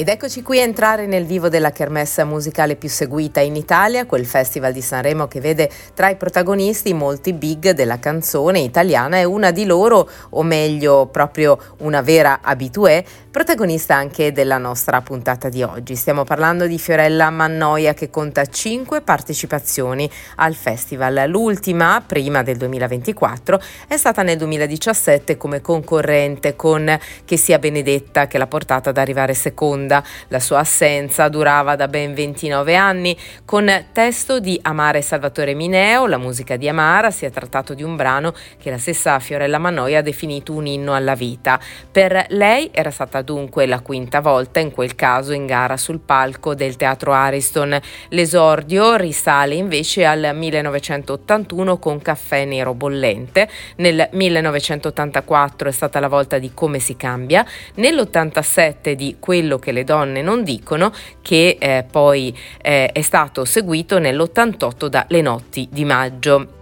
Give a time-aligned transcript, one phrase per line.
[0.00, 4.24] Ed eccoci qui a entrare nel vivo della kermesse musicale più seguita in Italia, quel
[4.24, 9.50] festival di Sanremo che vede tra i protagonisti molti big della canzone italiana e una
[9.50, 15.94] di loro, o meglio proprio una vera habitué, protagonista anche della nostra puntata di oggi.
[15.96, 21.28] Stiamo parlando di Fiorella Mannoia che conta 5 partecipazioni al festival.
[21.28, 28.38] L'ultima, prima del 2024, è stata nel 2017 come concorrente con Che sia Benedetta che
[28.38, 30.04] l'ha portata ad arrivare seconda seconda.
[30.28, 33.16] La sua assenza durava da ben 29 anni.
[33.44, 37.96] Con testo di Amare Salvatore Mineo, la musica di Amara, si è trattato di un
[37.96, 41.58] brano che la stessa Fiorella Mannoia ha definito un inno alla vita.
[41.90, 46.54] Per lei era stata dunque la quinta volta, in quel caso in gara sul palco
[46.54, 47.78] del Teatro Ariston.
[48.10, 53.48] L'esordio risale invece al 1981 con Caffè Nero Bollente.
[53.76, 57.44] Nel 1984 è stata la volta di Come si cambia.
[57.74, 63.44] Nell'87 di Quello che che le donne non dicono, che eh, poi eh, è stato
[63.44, 66.58] seguito nell'88 da Le notti di maggio.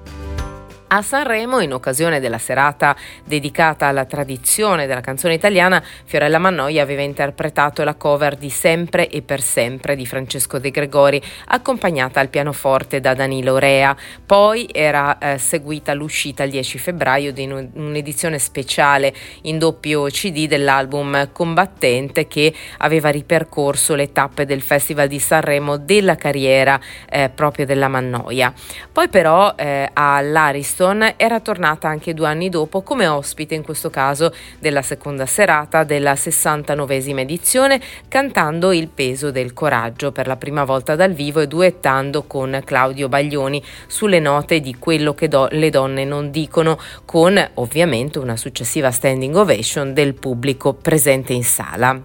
[0.91, 7.03] A Sanremo, in occasione della serata dedicata alla tradizione della canzone italiana, Fiorella Mannoia aveva
[7.03, 13.00] interpretato la cover di Sempre e per sempre di Francesco De Gregori, accompagnata al pianoforte
[13.00, 13.94] da Danilo Rea.
[14.25, 21.33] Poi era eh, seguita l'uscita il 10 febbraio di un'edizione speciale in doppio CD dell'album
[21.33, 27.89] Combattente che aveva ripercorso le tappe del Festival di Sanremo della carriera eh, proprio della
[27.89, 28.55] Mannoia.
[28.91, 33.91] Poi però eh, all'Ariston Houston era tornata anche due anni dopo come ospite in questo
[33.91, 40.65] caso della seconda serata della 69esima edizione cantando Il peso del coraggio per la prima
[40.65, 45.71] volta dal vivo e duettando con Claudio Baglioni sulle note di quello che do- le
[45.71, 52.00] donne non dicono con ovviamente una successiva standing ovation del pubblico presente in sala.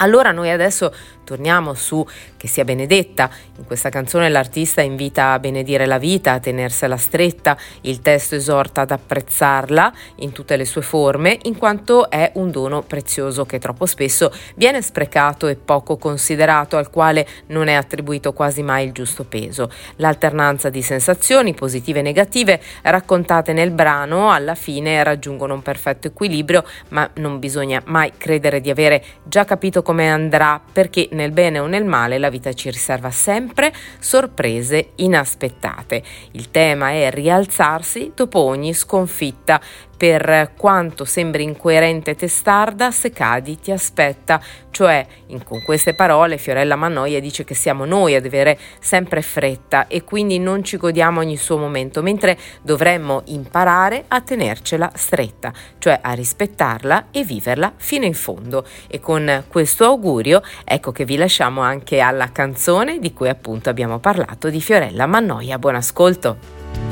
[0.00, 0.92] Allora noi adesso
[1.28, 2.06] torniamo su
[2.38, 3.28] Che sia benedetta.
[3.56, 8.82] In questa canzone l'artista invita a benedire la vita, a tenersela stretta, il testo esorta
[8.82, 13.86] ad apprezzarla in tutte le sue forme, in quanto è un dono prezioso che troppo
[13.86, 19.24] spesso viene sprecato e poco considerato, al quale non è attribuito quasi mai il giusto
[19.24, 19.68] peso.
[19.96, 26.64] L'alternanza di sensazioni positive e negative raccontate nel brano alla fine raggiungono un perfetto equilibrio,
[26.90, 31.66] ma non bisogna mai credere di avere già capito come andrà perché nel bene o
[31.66, 36.00] nel male la vita ci riserva sempre sorprese inaspettate.
[36.32, 39.60] Il tema è rialzarsi dopo ogni sconfitta
[39.98, 44.40] per quanto sembri incoerente e testarda, se cadi ti aspetta.
[44.70, 49.88] Cioè, in, con queste parole, Fiorella Mannoia dice che siamo noi ad avere sempre fretta
[49.88, 55.98] e quindi non ci godiamo ogni suo momento, mentre dovremmo imparare a tenercela stretta, cioè
[56.00, 58.64] a rispettarla e viverla fino in fondo.
[58.86, 63.98] E con questo augurio, ecco che vi lasciamo anche alla canzone di cui appunto abbiamo
[63.98, 65.58] parlato di Fiorella Mannoia.
[65.58, 66.87] Buon ascolto!